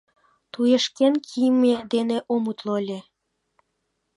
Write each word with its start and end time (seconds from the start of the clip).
Туешкен 0.51 1.13
кийыме 1.27 1.73
дене 1.93 2.17
ом 2.33 2.43
утло 2.51 2.73
ыле. 2.81 2.99